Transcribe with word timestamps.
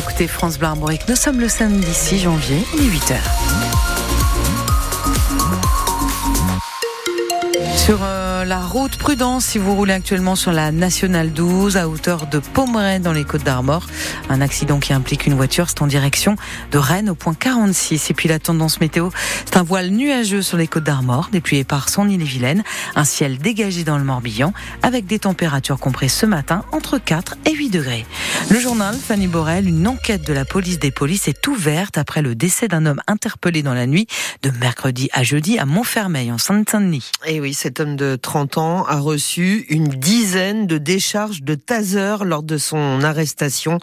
écoutez 0.00 0.26
France 0.28 0.58
Bleu. 0.58 0.68
Nous 1.08 1.16
sommes 1.16 1.40
le 1.40 1.48
samedi 1.48 1.92
6 1.92 2.20
janvier, 2.20 2.64
il 2.74 2.86
est 2.86 2.88
8h. 2.88 3.16
Sur 7.76 7.98
euh, 8.02 8.44
la 8.46 8.60
route, 8.60 8.96
prudence 8.96 9.44
si 9.44 9.58
vous 9.58 9.74
roulez 9.74 9.92
actuellement 9.92 10.36
sur 10.36 10.52
la 10.52 10.72
nationale 10.72 11.32
12 11.32 11.76
à 11.76 11.88
hauteur 11.88 12.26
de 12.26 12.38
Pommeraye 12.38 13.00
dans 13.00 13.12
les 13.12 13.24
Côtes 13.24 13.42
d'Armor. 13.42 13.86
Un 14.30 14.40
accident 14.40 14.78
qui 14.78 14.92
implique 14.92 15.26
une 15.26 15.34
voiture, 15.34 15.68
c'est 15.68 15.82
en 15.82 15.86
direction 15.86 16.36
de 16.70 16.78
Rennes 16.78 17.10
au 17.10 17.14
point 17.14 17.34
46. 17.34 18.10
Et 18.10 18.14
puis 18.14 18.28
la 18.28 18.38
tendance 18.38 18.80
météo, 18.80 19.10
c'est 19.44 19.56
un 19.56 19.62
voile 19.62 19.90
nuageux 19.90 20.40
sur 20.40 20.56
les 20.56 20.66
Côtes 20.66 20.84
d'Armor, 20.84 21.28
déplué 21.32 21.64
par 21.64 21.88
son 21.88 22.08
île-et-Vilaine. 22.08 22.62
Un 22.96 23.04
ciel 23.04 23.38
dégagé 23.38 23.84
dans 23.84 23.98
le 23.98 24.04
Morbihan 24.04 24.54
avec 24.82 25.06
des 25.06 25.18
températures 25.18 25.78
comprises 25.78 26.14
ce 26.14 26.26
matin 26.26 26.64
entre 26.72 26.98
4 26.98 27.36
et 27.44 27.52
8 27.52 27.70
degrés. 27.70 28.06
Le 28.50 28.58
journal 28.58 28.96
Fanny 28.96 29.28
Borel, 29.28 29.68
une 29.68 29.86
enquête 29.86 30.26
de 30.26 30.32
la 30.32 30.44
police 30.44 30.80
des 30.80 30.90
polices 30.90 31.28
est 31.28 31.46
ouverte 31.46 31.96
après 31.96 32.20
le 32.20 32.34
décès 32.34 32.66
d'un 32.66 32.84
homme 32.84 33.00
interpellé 33.06 33.62
dans 33.62 33.74
la 33.74 33.86
nuit 33.86 34.08
de 34.42 34.50
mercredi 34.50 35.08
à 35.12 35.22
jeudi 35.22 35.56
à 35.60 35.66
Montfermeil 35.66 36.32
en 36.32 36.38
Seine-Saint-Denis. 36.38 37.12
Et 37.26 37.40
oui, 37.40 37.54
cet 37.54 37.78
homme 37.78 37.94
de 37.94 38.16
30 38.16 38.58
ans 38.58 38.84
a 38.86 38.98
reçu 38.98 39.66
une 39.68 39.86
dizaine 39.86 40.66
de 40.66 40.78
décharges 40.78 41.42
de 41.42 41.54
taser 41.54 42.16
lors 42.24 42.42
de 42.42 42.58
son 42.58 43.04
arrestation. 43.04 43.78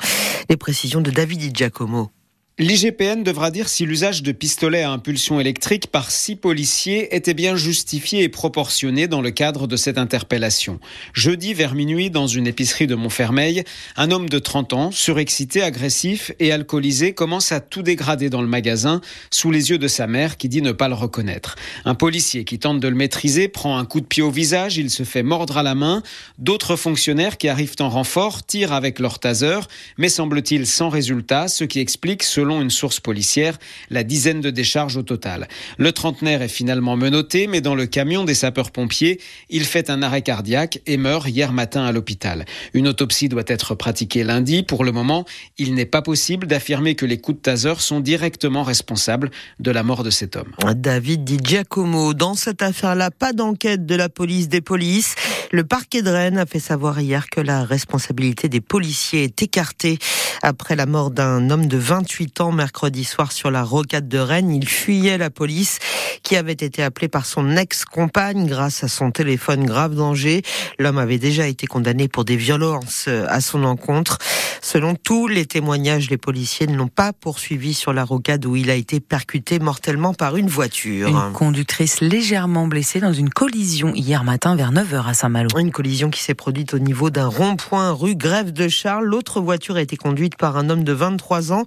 Les 0.50 0.58
précisions 0.58 1.00
de 1.00 1.12
David 1.12 1.56
Giacomo. 1.56 2.12
L'IGPN 2.60 3.22
devra 3.22 3.52
dire 3.52 3.70
si 3.70 3.86
l'usage 3.86 4.24
de 4.24 4.32
pistolets 4.32 4.82
à 4.82 4.90
impulsion 4.90 5.40
électrique 5.40 5.92
par 5.92 6.10
six 6.10 6.36
policiers 6.36 7.16
était 7.16 7.36
bien 7.36 7.56
justifié 7.56 8.24
et 8.24 8.30
proportionné 8.30 9.08
dans 9.08 9.22
le 9.22 9.30
cadre 9.30 9.68
de 9.68 9.76
cette 9.76 10.00
interpellation. 10.00 10.80
Jeudi, 11.14 11.54
vers 11.54 11.76
minuit, 11.76 12.10
dans 12.10 12.26
une 12.26 12.48
épicerie 12.48 12.88
de 12.88 12.96
Montfermeil, 12.96 13.64
un 13.96 14.10
homme 14.10 14.28
de 14.28 14.40
30 14.40 14.74
ans, 14.74 14.90
surexcité, 14.90 15.62
agressif 15.62 16.32
et 16.40 16.52
alcoolisé, 16.52 17.14
commence 17.14 17.52
à 17.52 17.60
tout 17.60 17.84
dégrader 17.84 18.32
dans 18.32 18.42
le 18.42 18.48
magasin 18.48 19.02
sous 19.30 19.52
les 19.52 19.70
yeux 19.70 19.78
de 19.78 19.88
sa 19.88 20.08
mère 20.08 20.38
qui 20.38 20.50
dit 20.50 20.64
ne 20.64 20.72
pas 20.72 20.88
le 20.88 20.96
reconnaître. 20.96 21.58
Un 21.86 21.94
policier 21.94 22.44
qui 22.44 22.58
tente 22.58 22.80
de 22.80 22.88
le 22.88 22.96
maîtriser 22.96 23.50
prend 23.50 23.78
un 23.78 23.86
coup 23.86 24.02
de 24.02 24.08
pied 24.08 24.24
au 24.24 24.32
visage, 24.32 24.78
il 24.78 24.90
se 24.90 25.04
fait 25.04 25.22
mordre 25.22 25.58
à 25.58 25.64
la 25.64 25.76
main. 25.76 26.02
D'autres 26.40 26.76
fonctionnaires 26.76 27.38
qui 27.38 27.50
arrivent 27.50 27.76
en 27.82 27.90
renfort 27.90 28.44
tirent 28.44 28.74
avec 28.74 28.98
leur 28.98 29.20
taser, 29.20 29.60
mais 30.00 30.10
semble-t-il 30.10 30.66
sans 30.66 30.90
résultat, 30.90 31.50
ce 31.50 31.64
qui 31.64 31.82
explique, 31.82 32.24
selon 32.24 32.47
selon 32.48 32.62
une 32.62 32.70
source 32.70 33.02
policière, 33.02 33.60
la 33.90 34.06
dizaine 34.06 34.40
de 34.40 34.50
décharges 34.50 34.96
au 34.96 35.04
total. 35.04 35.50
Le 35.78 35.92
trentenaire 35.92 36.42
est 36.42 36.48
finalement 36.48 36.96
menotté, 36.96 37.46
mais 37.46 37.60
dans 37.60 37.76
le 37.76 37.88
camion 37.88 38.24
des 38.24 38.36
sapeurs-pompiers, 38.36 39.20
il 39.50 39.66
fait 39.66 39.90
un 39.90 40.02
arrêt 40.02 40.22
cardiaque 40.22 40.80
et 40.86 40.96
meurt 40.96 41.28
hier 41.28 41.52
matin 41.52 41.84
à 41.84 41.92
l'hôpital. 41.92 42.46
Une 42.74 42.88
autopsie 42.88 43.28
doit 43.28 43.44
être 43.48 43.76
pratiquée 43.76 44.24
lundi. 44.24 44.64
Pour 44.64 44.86
le 44.86 44.94
moment, 44.94 45.26
il 45.58 45.76
n'est 45.76 45.86
pas 45.86 46.02
possible 46.02 46.48
d'affirmer 46.48 46.96
que 46.96 47.06
les 47.06 47.18
coups 47.18 47.40
de 47.40 47.42
taser 47.42 47.80
sont 47.80 48.00
directement 48.00 48.64
responsables 48.64 49.30
de 49.60 49.72
la 49.72 49.84
mort 49.84 50.04
de 50.04 50.10
cet 50.10 50.38
homme. 50.38 50.54
David 50.74 51.26
Di 51.26 51.40
Giacomo, 51.44 52.14
dans 52.14 52.36
cette 52.36 52.62
affaire-là, 52.62 53.12
pas 53.12 53.34
d'enquête 53.34 53.86
de 53.86 53.96
la 53.96 54.08
police 54.08 54.48
des 54.48 54.62
polices. 54.62 55.16
Le 55.52 55.66
parquet 55.66 56.02
de 56.02 56.12
Rennes 56.12 56.38
a 56.38 56.46
fait 56.46 56.60
savoir 56.60 56.98
hier 57.02 57.30
que 57.30 57.42
la 57.42 57.66
responsabilité 57.66 58.48
des 58.48 58.62
policiers 58.62 59.26
est 59.26 59.42
écartée 59.42 60.00
après 60.42 60.78
la 60.78 60.86
mort 60.86 61.12
d'un 61.12 61.50
homme 61.50 61.66
de 61.66 61.78
28 61.78 62.37
ans 62.37 62.37
mercredi 62.46 63.04
soir 63.04 63.32
sur 63.32 63.52
la 63.52 63.64
rocade 63.64 64.08
de 64.08 64.20
Rennes. 64.20 64.52
Il 64.52 64.68
fuyait 64.68 65.18
la 65.18 65.30
police 65.30 65.80
qui 66.24 66.36
avait 66.36 66.54
été 66.54 66.84
appelée 66.84 67.08
par 67.08 67.26
son 67.26 67.58
ex-compagne 67.58 68.46
grâce 68.48 68.84
à 68.84 68.88
son 68.88 69.12
téléphone 69.12 69.66
grave 69.66 69.96
danger. 69.96 70.44
L'homme 70.78 70.98
avait 70.98 71.18
déjà 71.18 71.48
été 71.48 71.68
condamné 71.68 72.08
pour 72.08 72.26
des 72.26 72.38
violences 72.38 73.08
à 73.08 73.42
son 73.42 73.64
encontre. 73.64 74.20
Selon 74.62 74.96
tous 74.96 75.28
les 75.28 75.46
témoignages, 75.46 76.10
les 76.10 76.18
policiers 76.18 76.68
ne 76.68 76.76
l'ont 76.76 76.88
pas 76.90 77.14
poursuivi 77.14 77.74
sur 77.74 77.94
la 77.94 78.04
rocade 78.04 78.46
où 78.46 78.56
il 78.56 78.70
a 78.70 78.76
été 78.76 79.00
percuté 79.00 79.60
mortellement 79.60 80.14
par 80.14 80.36
une 80.36 80.50
voiture. 80.50 81.08
Une 81.08 81.32
conductrice 81.32 82.02
légèrement 82.02 82.68
blessée 82.68 83.00
dans 83.00 83.14
une 83.14 83.30
collision 83.30 83.94
hier 83.94 84.24
matin 84.24 84.56
vers 84.56 84.72
9h 84.72 85.08
à 85.08 85.14
Saint-Malo. 85.14 85.58
Une 85.60 85.72
collision 85.72 86.10
qui 86.10 86.22
s'est 86.22 86.34
produite 86.34 86.74
au 86.74 86.80
niveau 86.80 87.10
d'un 87.10 87.28
rond-point 87.28 87.92
rue 87.92 88.16
Grève 88.16 88.52
de 88.52 88.68
Charles. 88.68 89.06
L'autre 89.06 89.42
voiture 89.42 89.78
a 89.78 89.82
été 89.82 89.96
conduite 89.96 90.36
par 90.36 90.58
un 90.58 90.70
homme 90.70 90.84
de 90.84 90.94
23 90.94 91.54
ans 91.54 91.64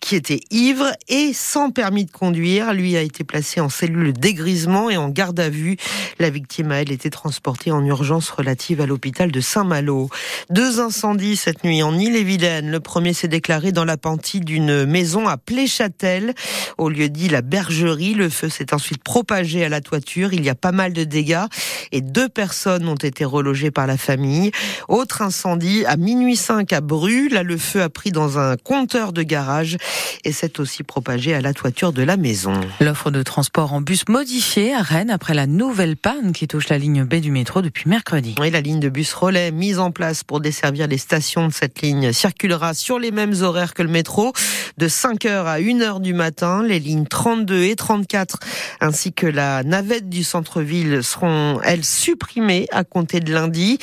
qui 0.00 0.09
était 0.12 0.40
ivre 0.50 0.92
et 1.08 1.32
sans 1.32 1.70
permis 1.70 2.04
de 2.04 2.10
conduire. 2.10 2.74
Lui 2.74 2.96
a 2.96 3.00
été 3.00 3.24
placé 3.24 3.60
en 3.60 3.68
cellule 3.68 4.12
dégrisement 4.12 4.90
et 4.90 4.96
en 4.96 5.08
garde 5.08 5.40
à 5.40 5.48
vue. 5.48 5.76
La 6.18 6.28
victime 6.28 6.72
a, 6.72 6.82
elle, 6.82 6.92
été 6.92 7.08
transportée 7.08 7.70
en 7.70 7.84
urgence 7.84 8.28
relative 8.28 8.80
à 8.80 8.86
l'hôpital 8.86 9.30
de 9.30 9.40
Saint-Malo. 9.40 10.10
Deux 10.50 10.80
incendies 10.80 11.36
cette 11.36 11.64
nuit 11.64 11.82
en 11.82 11.98
Ille-et-Vilaine. 11.98 12.70
Le 12.70 12.80
premier 12.80 13.14
s'est 13.14 13.28
déclaré 13.28 13.72
dans 13.72 13.84
la 13.84 13.96
d'une 14.34 14.86
maison 14.86 15.28
à 15.28 15.36
Pléchâtel, 15.36 16.34
au 16.78 16.88
lieu 16.88 17.08
dit 17.08 17.28
la 17.28 17.42
bergerie. 17.42 18.14
Le 18.14 18.28
feu 18.28 18.48
s'est 18.48 18.74
ensuite 18.74 19.02
propagé 19.02 19.64
à 19.64 19.68
la 19.68 19.80
toiture. 19.80 20.32
Il 20.32 20.44
y 20.44 20.48
a 20.48 20.54
pas 20.54 20.72
mal 20.72 20.92
de 20.92 21.04
dégâts 21.04 21.46
et 21.92 22.00
deux 22.00 22.28
personnes 22.28 22.88
ont 22.88 22.96
été 22.96 23.24
relogées 23.24 23.70
par 23.70 23.86
la 23.86 23.96
famille. 23.96 24.50
Autre 24.88 25.22
incendie 25.22 25.84
à 25.86 25.96
minuit 25.96 26.36
5 26.36 26.72
à 26.72 26.80
Bru. 26.80 27.28
Là, 27.28 27.42
le 27.42 27.56
feu 27.56 27.82
a 27.82 27.88
pris 27.88 28.10
dans 28.10 28.38
un 28.38 28.56
compteur 28.56 29.12
de 29.12 29.22
garage 29.22 29.76
et 30.24 30.32
s'est 30.32 30.60
aussi 30.60 30.82
propagé 30.82 31.34
à 31.34 31.40
la 31.40 31.54
toiture 31.54 31.92
de 31.92 32.02
la 32.02 32.16
maison. 32.16 32.52
L'offre 32.80 33.10
de 33.10 33.22
transport 33.22 33.72
en 33.72 33.80
bus 33.80 34.08
modifiée 34.08 34.74
à 34.74 34.82
Rennes 34.82 35.10
après 35.10 35.34
la 35.34 35.46
nouvelle 35.46 35.96
panne 35.96 36.32
qui 36.32 36.46
touche 36.48 36.68
la 36.68 36.78
ligne 36.78 37.04
B 37.04 37.16
du 37.16 37.30
métro 37.30 37.62
depuis 37.62 37.88
mercredi. 37.88 38.34
Oui, 38.40 38.50
la 38.50 38.60
ligne 38.60 38.80
de 38.80 38.88
bus 38.88 39.12
relais 39.12 39.50
mise 39.50 39.78
en 39.78 39.90
place 39.90 40.24
pour 40.24 40.40
desservir 40.40 40.86
les 40.86 40.98
stations 40.98 41.48
de 41.48 41.52
cette 41.52 41.82
ligne 41.82 42.12
circulera 42.12 42.74
sur 42.74 42.98
les 42.98 43.10
mêmes 43.10 43.34
horaires 43.42 43.74
que 43.74 43.82
le 43.82 43.88
métro 43.88 44.32
de 44.78 44.88
5h 44.88 45.44
à 45.46 45.58
1h 45.60 46.00
du 46.00 46.14
matin. 46.14 46.62
Les 46.62 46.78
lignes 46.78 47.06
32 47.06 47.64
et 47.64 47.76
34 47.76 48.38
ainsi 48.80 49.12
que 49.12 49.26
la 49.26 49.62
navette 49.62 50.08
du 50.08 50.24
centre-ville 50.24 51.02
seront, 51.02 51.60
elles, 51.62 51.84
supprimées 51.84 52.66
à 52.72 52.84
compter 52.84 53.20
de 53.20 53.32
lundi. 53.32 53.78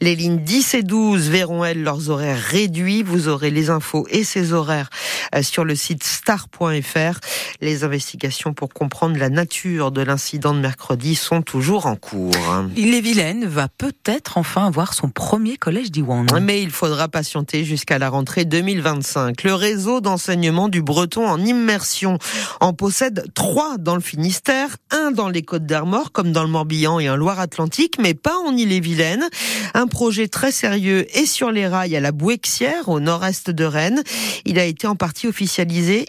Les 0.00 0.16
lignes 0.16 0.38
10 0.38 0.74
et 0.74 0.82
12 0.82 1.28
verront, 1.28 1.64
elles, 1.64 1.82
leurs 1.82 2.10
horaires 2.10 2.40
réduits. 2.40 3.02
Vous 3.02 3.28
aurez 3.28 3.50
les 3.50 3.70
infos 3.70 4.06
et 4.10 4.24
ces 4.24 4.52
horaires 4.52 4.90
euh, 5.34 5.42
sur 5.60 5.66
le 5.66 5.74
site 5.74 6.04
star.fr. 6.04 7.20
Les 7.60 7.84
investigations 7.84 8.54
pour 8.54 8.70
comprendre 8.70 9.18
la 9.18 9.28
nature 9.28 9.92
de 9.92 10.00
l'incident 10.00 10.54
de 10.54 10.60
mercredi 10.60 11.14
sont 11.14 11.42
toujours 11.42 11.84
en 11.84 11.96
cours. 11.96 12.32
Ille-et-Vilaine 12.76 13.44
va 13.44 13.68
peut-être 13.68 14.38
enfin 14.38 14.66
avoir 14.66 14.94
son 14.94 15.10
premier 15.10 15.58
collège 15.58 15.90
d'Iwan. 15.90 16.26
Mais 16.40 16.62
il 16.62 16.70
faudra 16.70 17.08
patienter 17.08 17.62
jusqu'à 17.64 17.98
la 17.98 18.08
rentrée 18.08 18.46
2025. 18.46 19.42
Le 19.42 19.52
réseau 19.52 20.00
d'enseignement 20.00 20.70
du 20.70 20.80
breton 20.80 21.28
en 21.28 21.38
immersion 21.38 22.18
en 22.60 22.72
possède 22.72 23.26
trois 23.34 23.76
dans 23.76 23.96
le 23.96 24.00
Finistère, 24.00 24.78
un 24.90 25.10
dans 25.10 25.28
les 25.28 25.42
Côtes 25.42 25.66
d'Armor, 25.66 26.10
comme 26.12 26.32
dans 26.32 26.42
le 26.42 26.48
Morbihan 26.48 27.00
et 27.00 27.10
en 27.10 27.16
Loire-Atlantique, 27.16 27.98
mais 28.00 28.14
pas 28.14 28.38
en 28.46 28.56
Ille-et-Vilaine. 28.56 29.28
Un 29.74 29.88
projet 29.88 30.28
très 30.28 30.52
sérieux 30.52 31.06
est 31.14 31.26
sur 31.26 31.50
les 31.50 31.66
rails 31.66 31.96
à 31.96 32.00
la 32.00 32.12
Bouexière, 32.12 32.88
au 32.88 32.98
nord-est 32.98 33.50
de 33.50 33.64
Rennes. 33.64 34.02
Il 34.46 34.58
a 34.58 34.64
été 34.64 34.86
en 34.86 34.96
partie 34.96 35.26
officialisé 35.26 35.39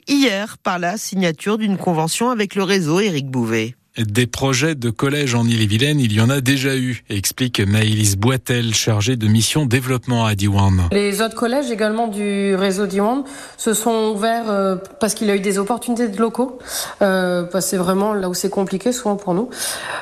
hier 0.07 0.57
par 0.57 0.79
la 0.79 0.97
signature 0.97 1.57
d'une 1.57 1.77
convention 1.77 2.29
avec 2.29 2.55
le 2.55 2.63
réseau 2.63 2.99
Éric 2.99 3.27
Bouvet. 3.27 3.75
Des 3.97 4.25
projets 4.25 4.73
de 4.73 4.89
collège 4.89 5.35
en 5.35 5.43
Ille-et-Vilaine, 5.43 5.99
il 5.99 6.13
y 6.13 6.21
en 6.21 6.29
a 6.29 6.39
déjà 6.39 6.77
eu, 6.77 7.03
explique 7.09 7.59
Maëlys 7.59 8.15
Boitel, 8.15 8.73
chargée 8.73 9.17
de 9.17 9.27
mission 9.27 9.65
développement 9.65 10.25
à 10.25 10.33
Diwan. 10.33 10.87
Les 10.93 11.21
autres 11.21 11.35
collèges 11.35 11.69
également 11.71 12.07
du 12.07 12.55
réseau 12.55 12.87
Diwan 12.87 13.23
se 13.57 13.73
sont 13.73 14.13
ouverts 14.15 14.49
euh, 14.49 14.77
parce 15.01 15.13
qu'il 15.13 15.27
y 15.27 15.31
a 15.31 15.35
eu 15.35 15.41
des 15.41 15.59
opportunités 15.59 16.07
de 16.07 16.17
locaux. 16.17 16.57
Euh, 17.01 17.45
c'est 17.59 17.75
vraiment 17.75 18.13
là 18.13 18.29
où 18.29 18.33
c'est 18.33 18.49
compliqué 18.49 18.93
souvent 18.93 19.17
pour 19.17 19.33
nous. 19.33 19.49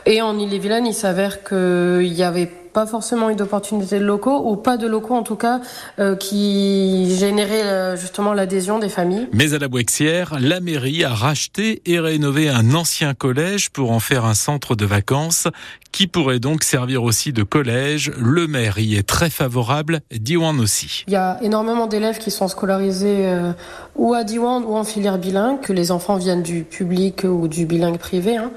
Et 0.05 0.21
en 0.21 0.37
Ille-et-Vilaine, 0.37 0.85
il 0.85 0.93
s'avère 0.93 1.43
qu'il 1.43 2.13
y 2.13 2.21
avait 2.21 2.51
pas 2.79 2.85
forcément 2.85 3.29
eu 3.29 3.35
d'opportunités 3.35 3.99
de 3.99 4.05
locaux 4.05 4.49
ou 4.49 4.55
pas 4.55 4.77
de 4.77 4.87
locaux 4.87 5.13
en 5.13 5.23
tout 5.23 5.35
cas 5.35 5.59
euh, 5.99 6.15
qui 6.15 7.13
généraient 7.17 7.65
euh, 7.65 7.97
justement 7.97 8.31
l'adhésion 8.31 8.79
des 8.79 8.87
familles. 8.87 9.27
Mais 9.33 9.53
à 9.53 9.57
la 9.57 9.67
Bouexière, 9.67 10.37
la 10.39 10.61
mairie 10.61 11.03
a 11.03 11.13
racheté 11.13 11.81
et 11.85 11.99
rénové 11.99 12.47
un 12.47 12.73
ancien 12.73 13.13
collège 13.13 13.69
pour 13.69 13.91
en 13.91 13.99
faire 13.99 14.23
un 14.23 14.33
centre 14.33 14.75
de 14.75 14.85
vacances 14.85 15.49
qui 15.91 16.07
pourrait 16.07 16.39
donc 16.39 16.63
servir 16.63 17.03
aussi 17.03 17.33
de 17.33 17.43
collège. 17.43 18.13
Le 18.17 18.47
maire 18.47 18.77
y 18.77 18.95
est 18.95 19.07
très 19.07 19.29
favorable, 19.29 19.99
Diwan 20.11 20.57
aussi. 20.61 21.03
Il 21.07 21.13
y 21.13 21.17
a 21.17 21.37
énormément 21.41 21.87
d'élèves 21.87 22.19
qui 22.19 22.31
sont 22.31 22.47
scolarisés 22.47 23.25
euh, 23.25 23.51
ou 23.95 24.13
à 24.13 24.23
Diwan 24.23 24.63
ou 24.63 24.77
en 24.77 24.85
filière 24.85 25.17
bilingue, 25.17 25.59
que 25.59 25.73
les 25.73 25.91
enfants 25.91 26.15
viennent 26.15 26.43
du 26.43 26.63
public 26.63 27.25
ou 27.25 27.49
du 27.49 27.65
bilingue 27.65 27.97
privé. 27.97 28.37
Hein. 28.37 28.51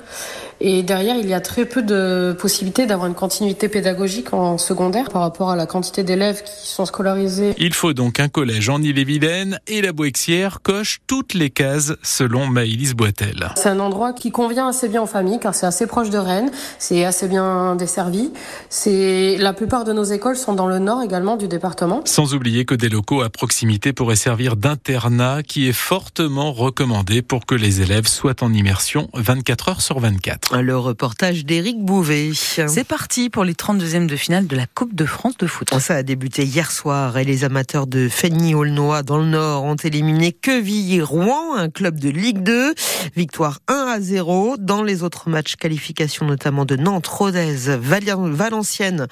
Et 0.64 0.84
derrière, 0.84 1.16
il 1.16 1.28
y 1.28 1.34
a 1.34 1.40
très 1.40 1.64
peu 1.64 1.82
de 1.82 2.36
possibilités 2.38 2.86
d'avoir 2.86 3.08
une 3.08 3.16
continuité 3.16 3.68
pédagogique 3.68 4.32
en 4.32 4.58
secondaire 4.58 5.08
par 5.08 5.22
rapport 5.22 5.50
à 5.50 5.56
la 5.56 5.66
quantité 5.66 6.04
d'élèves 6.04 6.44
qui 6.44 6.68
sont 6.68 6.86
scolarisés. 6.86 7.52
Il 7.58 7.74
faut 7.74 7.92
donc 7.92 8.20
un 8.20 8.28
collège 8.28 8.68
en 8.68 8.80
Ille-et-Vilaine 8.80 9.58
et 9.66 9.82
la 9.82 9.92
Boixière 9.92 10.62
coche 10.62 11.00
toutes 11.08 11.34
les 11.34 11.50
cases 11.50 11.94
selon 12.04 12.46
Maïlis 12.46 12.94
Boitel. 12.94 13.48
C'est 13.56 13.70
un 13.70 13.80
endroit 13.80 14.12
qui 14.12 14.30
convient 14.30 14.68
assez 14.68 14.88
bien 14.88 15.02
aux 15.02 15.06
familles 15.06 15.40
car 15.40 15.52
c'est 15.52 15.66
assez 15.66 15.88
proche 15.88 16.10
de 16.10 16.18
Rennes, 16.18 16.52
c'est 16.78 17.04
assez 17.04 17.26
bien 17.26 17.74
desservi. 17.74 18.30
C'est 18.68 19.38
la 19.38 19.54
plupart 19.54 19.82
de 19.82 19.92
nos 19.92 20.04
écoles 20.04 20.36
sont 20.36 20.52
dans 20.52 20.68
le 20.68 20.78
nord 20.78 21.02
également 21.02 21.36
du 21.36 21.48
département. 21.48 22.02
Sans 22.04 22.34
oublier 22.34 22.64
que 22.64 22.76
des 22.76 22.88
locaux 22.88 23.22
à 23.22 23.30
proximité 23.30 23.92
pourraient 23.92 24.14
servir 24.14 24.54
d'internat 24.54 25.42
qui 25.42 25.68
est 25.68 25.72
fortement 25.72 26.52
recommandé 26.52 27.20
pour 27.20 27.46
que 27.46 27.56
les 27.56 27.80
élèves 27.80 28.06
soient 28.06 28.44
en 28.44 28.52
immersion 28.52 29.08
24 29.14 29.68
heures 29.68 29.80
sur 29.80 29.98
24. 29.98 30.51
Le 30.60 30.76
reportage 30.76 31.46
d'Éric 31.46 31.82
Bouvet. 31.82 32.32
C'est 32.34 32.84
parti 32.84 33.30
pour 33.30 33.42
les 33.42 33.54
32e 33.54 34.06
de 34.06 34.16
finale 34.16 34.46
de 34.46 34.54
la 34.54 34.66
Coupe 34.66 34.94
de 34.94 35.06
France 35.06 35.38
de 35.38 35.46
foot. 35.46 35.72
Ça 35.80 35.94
a 35.94 36.02
débuté 36.02 36.44
hier 36.44 36.70
soir 36.70 37.16
et 37.16 37.24
les 37.24 37.44
amateurs 37.44 37.86
de 37.86 38.06
Feigny-Aulnois 38.08 39.02
dans 39.02 39.16
le 39.16 39.24
Nord 39.24 39.64
ont 39.64 39.76
éliminé 39.76 40.32
Quevilly-Rouen, 40.32 41.56
un 41.56 41.70
club 41.70 41.98
de 41.98 42.10
Ligue 42.10 42.42
2. 42.42 42.74
Victoire 43.16 43.60
1 43.68 43.74
à 43.74 44.00
0. 44.00 44.56
Dans 44.58 44.82
les 44.82 45.02
autres 45.02 45.30
matchs, 45.30 45.56
qualification 45.56 46.26
notamment 46.26 46.66
de 46.66 46.76
Nantes, 46.76 47.06
Rodez, 47.06 47.78
Valenciennes 47.78 49.06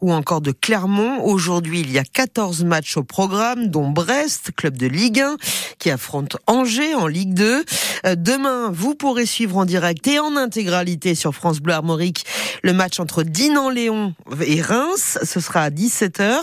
ou 0.00 0.12
encore 0.12 0.40
de 0.40 0.52
Clermont. 0.52 1.22
Aujourd'hui, 1.22 1.80
il 1.80 1.92
y 1.92 1.98
a 1.98 2.04
14 2.04 2.64
matchs 2.64 2.96
au 2.96 3.02
programme, 3.02 3.68
dont 3.68 3.90
Brest, 3.90 4.52
club 4.56 4.78
de 4.78 4.86
Ligue 4.86 5.20
1, 5.20 5.36
qui 5.78 5.90
affronte 5.90 6.38
Angers 6.46 6.94
en 6.94 7.06
Ligue 7.06 7.34
2. 7.34 7.64
Euh, 8.06 8.14
demain, 8.16 8.70
vous 8.72 8.94
pourrez 8.94 9.26
suivre 9.26 9.58
en 9.58 9.66
direct 9.66 10.06
et 10.06 10.18
en 10.18 10.36
sur 11.14 11.34
France 11.34 11.60
Bleu 11.60 11.74
Armorique 11.74 12.24
le 12.62 12.72
match 12.72 13.00
entre 13.00 13.22
Dinan-Léon 13.22 14.14
et 14.44 14.60
Reims. 14.60 15.18
Ce 15.22 15.40
sera 15.40 15.62
à 15.62 15.70
17h. 15.70 16.40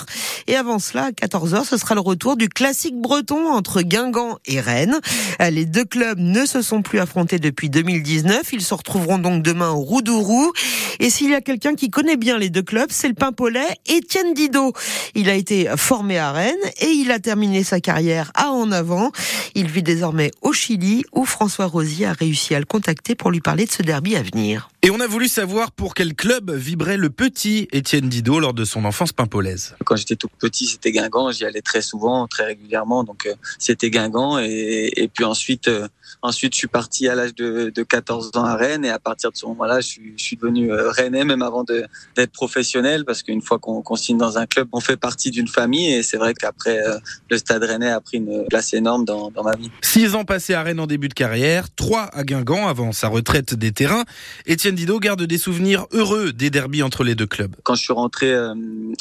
Et 0.48 0.56
avant 0.56 0.80
cela, 0.80 1.06
à 1.06 1.12
14h, 1.12 1.66
ce 1.66 1.78
sera 1.78 1.96
le 1.96 2.02
retour 2.02 2.38
du 2.38 2.50
classique 2.50 3.00
breton 3.00 3.52
entre 3.52 3.82
Guingamp 3.82 4.38
et 4.46 4.60
Rennes. 4.60 5.00
Les 5.40 5.66
deux 5.66 5.86
clubs 5.86 6.20
ne 6.20 6.46
se 6.46 6.62
sont 6.62 6.82
plus 6.82 7.00
affrontés 7.00 7.40
depuis 7.40 7.70
2019. 7.70 8.54
Ils 8.54 8.62
se 8.62 8.74
retrouveront 8.74 9.18
donc 9.18 9.44
demain 9.44 9.72
au 9.72 9.82
Roudourou. 9.82 10.52
Et 11.00 11.10
s'il 11.10 11.32
y 11.32 11.36
a 11.36 11.42
quelqu'un 11.42 11.76
qui 11.76 11.90
connaît 11.90 12.18
bien 12.18 12.38
les 12.38 12.50
deux 12.50 12.64
clubs, 12.64 12.90
c'est 12.92 13.08
le 13.08 13.14
Pimpolais, 13.14 13.78
Étienne 13.88 14.34
Didot. 14.34 14.74
Il 15.16 15.30
a 15.30 15.34
été 15.34 15.70
formé 15.78 16.18
à 16.18 16.32
Rennes 16.32 16.56
et 16.80 16.90
il 16.90 17.12
a 17.12 17.20
terminé 17.20 17.64
sa 17.64 17.80
carrière 17.80 18.32
à 18.36 18.52
En 18.52 18.72
Avant. 18.72 19.12
Il 19.56 19.68
vit 19.68 19.84
désormais 19.84 20.32
au 20.42 20.54
Chili 20.54 21.04
où 21.14 21.26
François 21.26 21.66
Rosier 21.66 22.08
a 22.08 22.14
réussi 22.14 22.56
à 22.56 22.60
le 22.60 22.66
contacter 22.66 23.16
pour 23.16 23.32
lui 23.32 23.42
parler 23.42 23.66
de 23.66 23.72
ce 23.72 23.84
derby 23.84 24.16
à 24.16 24.22
venir. 24.22 24.70
Et 24.86 24.92
on 24.92 25.00
a 25.00 25.08
voulu 25.08 25.30
savoir 25.30 25.72
pour 25.72 25.94
quel 25.94 26.14
club 26.14 26.52
vibrait 26.52 26.98
le 26.98 27.10
petit 27.10 27.70
Étienne 27.72 28.10
Didot 28.10 28.42
lors 28.42 28.54
de 28.54 28.66
son 28.66 28.84
enfance 28.84 29.14
pimpolaise. 29.14 29.78
Quand 29.86 29.96
j'étais 29.96 30.18
tout 30.18 30.28
petit, 30.40 30.66
c'était 30.66 30.92
Guingamp. 30.92 31.32
J'y 31.32 31.46
allais 31.46 31.62
très 31.62 31.82
souvent, 31.82 32.28
très 32.28 32.44
régulièrement. 32.44 33.06
Donc 33.06 33.26
euh, 33.26 33.34
c'était 33.60 33.90
Guingamp. 33.90 34.40
Et, 34.40 34.92
et, 34.98 35.08
puis 35.08 35.24
ensuite, 35.24 35.70
euh, 35.70 35.88
ensuite, 36.22 36.52
je 36.52 36.58
suis 36.58 36.68
parti 36.68 37.08
à 37.08 37.16
l'âge 37.16 37.34
de, 37.34 37.72
de, 37.74 37.84
14 37.84 38.32
ans 38.36 38.44
à 38.44 38.58
Rennes. 38.58 38.84
Et 38.84 38.90
à 38.90 39.00
partir 39.00 39.32
de 39.32 39.38
ce 39.38 39.46
moment-là, 39.46 39.80
je 39.80 39.88
suis, 39.88 40.14
je 40.18 40.24
suis 40.26 40.36
devenu 40.36 40.74
euh, 40.74 40.92
rennais, 40.92 41.24
même 41.24 41.44
avant 41.44 41.64
d'être 41.64 42.34
professionnel. 42.34 43.06
Parce 43.06 43.24
qu'une 43.24 43.42
fois 43.42 43.60
qu'on 43.60 43.82
qu 43.82 43.96
signe 43.96 44.18
dans 44.18 44.38
un 44.38 44.48
club, 44.48 44.68
on 44.74 44.82
fait 44.82 44.98
partie 44.98 45.32
d'une 45.32 45.48
famille. 45.48 45.94
Et 45.94 46.04
c'est 46.04 46.18
vrai 46.18 46.34
qu'après, 46.34 46.84
le 47.30 47.38
Stade 47.38 47.64
Rennais 47.64 47.90
a 47.90 48.02
pris 48.02 48.18
une 48.18 48.44
place 48.50 48.74
énorme 48.74 49.06
dans, 49.06 49.32
dans 49.32 49.44
ma 49.44 49.56
vie. 49.56 49.72
Six 49.82 50.14
ans 50.16 50.26
passés 50.26 50.56
à 50.56 50.62
Rennes 50.62 50.82
en 50.82 50.88
début 50.88 51.08
de 51.08 51.14
carrière, 51.14 51.74
trois 51.74 52.10
à 52.12 52.26
Guingamp 52.26 52.68
avant 52.68 52.92
sa 52.92 53.08
retraite 53.08 53.54
des 53.54 53.72
terrains. 53.72 54.04
Étienne 54.46 54.73
Dido 54.74 55.00
garde 55.00 55.24
des 55.24 55.38
souvenirs 55.38 55.86
heureux 55.92 56.34
des 56.34 56.50
derbies 56.50 56.84
entre 56.84 57.04
les 57.04 57.16
deux 57.16 57.26
clubs. 57.26 57.56
Quand 57.64 57.76
je 57.76 57.84
suis 57.84 57.94
rentré 57.94 58.34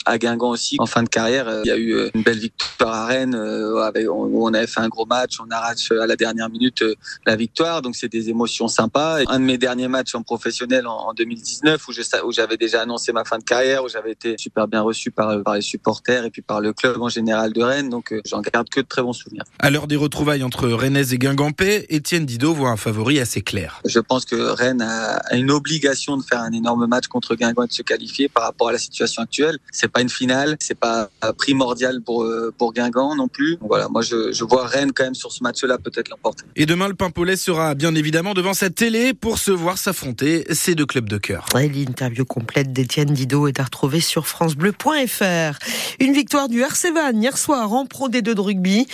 à 0.07 0.19
Guingamp 0.19 0.51
aussi, 0.51 0.77
en 0.79 0.87
fin 0.87 1.03
de 1.03 1.09
carrière, 1.09 1.49
il 1.65 1.69
y 1.69 1.71
a 1.71 1.77
eu 1.77 2.11
une 2.15 2.23
belle 2.23 2.39
victoire 2.39 2.95
à 2.95 3.07
Rennes 3.07 3.35
où 3.35 4.47
on 4.47 4.55
avait 4.55 4.67
fait 4.67 4.81
un 4.81 4.89
gros 4.89 5.07
match, 5.07 5.39
on 5.41 5.51
arrache 5.51 5.91
à 5.93 6.07
la 6.07 6.17
dernière 6.17 6.51
minute 6.51 6.85
la 7.27 7.37
victoire, 7.37 7.83
donc 7.83 7.97
c'est 7.97 8.11
des 8.11 8.29
émotions 8.29 8.69
sympas. 8.69 9.21
Un 9.29 9.41
de 9.41 9.45
mes 9.45 9.59
derniers 9.59 9.89
matchs 9.89 10.15
en 10.15 10.23
professionnel 10.23 10.87
en 10.87 11.13
2019 11.15 11.83
où 11.89 12.33
j'avais 12.33 12.57
déjà 12.57 12.83
annoncé 12.83 13.13
ma 13.13 13.25
fin 13.25 13.39
de 13.39 13.45
carrière, 13.45 13.85
où 13.85 13.89
j'avais 13.89 14.13
été 14.13 14.37
super 14.39 14.69
bien 14.69 14.83
reçu 14.83 15.11
par, 15.11 15.43
par 15.43 15.55
les 15.55 15.63
supporters 15.63 16.25
et 16.25 16.31
puis 16.31 16.43
par 16.43 16.61
le 16.61 16.73
club 16.73 17.01
en 17.01 17.09
général 17.09 17.53
de 17.53 17.63
Rennes, 17.63 17.91
donc 17.91 18.15
j'en 18.27 18.41
garde 18.41 18.69
que 18.69 18.81
de 18.81 18.87
très 18.87 19.03
bons 19.03 19.13
souvenirs. 19.13 19.45
À 19.59 19.71
l'heure 19.71 19.87
des 19.87 19.97
retrouvailles 19.97 20.43
entre 20.43 20.69
Rennes 20.69 20.97
et 20.97 21.19
Guingampais, 21.19 21.87
Étienne 21.89 22.27
Didot 22.27 22.55
voit 22.55 22.71
un 22.71 22.77
favori 22.77 23.21
assez 23.21 23.43
clair. 23.43 23.81
Je 23.85 24.01
pense 24.01 24.25
que 24.25 24.37
Rennes 24.37 24.83
a 24.83 25.37
une 25.37 25.51
obligation 25.63 26.17
de 26.17 26.23
faire 26.23 26.41
un 26.41 26.53
énorme 26.53 26.87
match 26.87 27.07
contre 27.07 27.35
Guingamp 27.35 27.65
et 27.65 27.69
de 27.69 27.73
se 27.73 27.83
qualifier 27.83 28.29
par 28.29 28.45
rapport 28.45 28.69
à 28.69 28.73
la 28.73 28.79
situation 28.79 29.23
actuelle. 29.23 29.59
C'est 29.71 29.89
pas 29.89 30.01
une 30.01 30.09
finale, 30.09 30.57
c'est 30.61 30.79
pas 30.79 31.09
primordial 31.39 32.03
pour 32.03 32.27
pour 32.59 32.73
Guingamp 32.73 33.15
non 33.15 33.29
plus. 33.29 33.57
Donc 33.57 33.69
voilà, 33.69 33.89
moi 33.89 34.03
je, 34.03 34.33
je, 34.33 34.45
vois 34.45 34.67
Rennes 34.67 34.93
quand 34.93 35.05
même 35.05 35.15
sur 35.15 35.31
ce 35.33 35.43
match-là 35.43 35.79
peut-être 35.79 36.09
l'emporter. 36.09 36.45
Et 36.57 36.67
demain 36.67 36.89
le 36.89 36.95
Pimpolais 36.95 37.37
sera 37.37 37.75
bien 37.75 37.95
évidemment 37.95 38.35
devant 38.35 38.55
sa 38.55 38.71
télé 38.71 39.15
pour 39.15 39.39
se 39.39 39.51
voir 39.51 39.79
s'affronter 39.79 40.45
ces 40.53 40.75
deux 40.75 40.87
clubs 40.87 41.09
de 41.09 41.19
cœur. 41.19 41.47
Ouais, 41.55 41.69
L'interview 41.69 42.25
complète 42.25 42.73
d'Étienne 42.73 43.11
Didot 43.11 43.49
est 43.49 43.61
à 43.61 43.65
retrouver 43.65 44.01
sur 44.01 44.27
francebleu.fr. 44.27 45.59
Une 46.01 46.13
victoire 46.13 46.49
du 46.49 46.61
RC 46.61 46.91
Vannes 46.93 47.23
hier 47.23 47.37
soir 47.37 47.73
en 47.73 47.87
Pro 47.87 48.09
D2 48.09 48.35
de 48.35 48.41
rugby. 48.41 48.87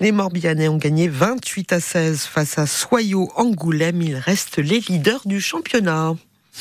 Les 0.00 0.12
Morbihanais 0.12 0.68
ont 0.68 0.76
gagné 0.76 1.08
28 1.08 1.72
à 1.72 1.80
16 1.80 2.22
face 2.22 2.58
à 2.58 2.66
Soyaux 2.66 3.30
Angoulême. 3.36 4.02
Ils 4.02 4.16
restent 4.16 4.58
les 4.58 4.80
leaders 4.80 5.22
du 5.26 5.40
championnat. 5.40 6.09